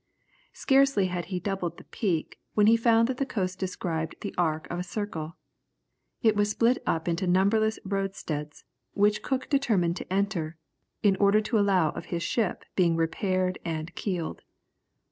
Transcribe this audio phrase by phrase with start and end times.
[0.53, 4.65] Scarcely had he doubled the peak, when he found that the coast described the arc
[4.71, 5.37] of a circle.
[6.23, 8.63] It was split up into numberless roadsteads,
[8.95, 10.57] which Cook determined to enter,
[11.03, 14.41] in order to allow of his ship being repaired and keeled.